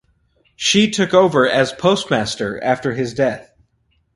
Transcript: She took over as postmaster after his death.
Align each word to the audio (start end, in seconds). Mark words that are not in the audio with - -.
She 0.55 0.89
took 0.89 1.13
over 1.13 1.47
as 1.47 1.73
postmaster 1.73 2.59
after 2.63 2.93
his 2.95 3.13
death. 3.13 3.51